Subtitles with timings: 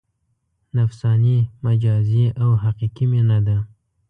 [0.75, 3.57] نفساني، مجازي او حقیقي مینه ده.